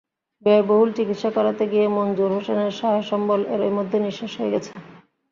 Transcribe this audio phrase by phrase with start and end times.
[0.45, 4.71] ব্যয়বহুল চিকিৎসা করাতে গিয়ে মনজুর হোসেনের সহায়-সম্বল এরই মধ্যে নিঃশেষ হয়ে গেছে।